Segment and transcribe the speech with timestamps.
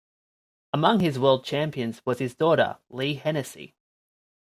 [0.73, 3.75] Among his world champions was his daughter, Leigh Hennessy.